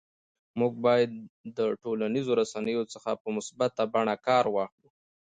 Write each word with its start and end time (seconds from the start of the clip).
موږ 0.59 0.73
باید 0.85 1.11
د 1.57 1.59
ټولنیزو 1.83 2.31
رسنیو 2.41 2.83
څخه 2.93 3.11
په 3.21 3.27
مثبته 3.35 3.83
بڼه 3.93 4.15
کار 4.27 4.45
واخلو 4.55 4.89